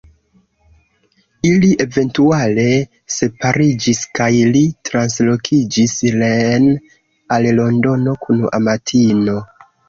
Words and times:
Ili 1.49 1.67
eventuale 1.83 2.63
separiĝis 3.15 3.99
kaj 4.21 4.29
li 4.55 4.63
translokiĝis 4.89 5.93
reen 6.23 6.67
al 7.37 7.47
Londono 7.61 8.17
kun 8.27 8.43
amatino. 8.61 9.39